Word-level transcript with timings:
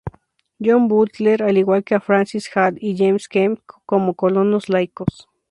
John 0.59 0.87
Butler, 0.87 1.43
al 1.43 1.59
igual 1.59 1.83
que 1.83 1.93
a 1.93 1.99
Francis 2.01 2.49
Hall 2.55 2.75
y 2.79 2.97
James 2.97 3.27
Kemp 3.27 3.59
como 3.85 4.15
colonos 4.15 4.67
laicos. 4.67 5.29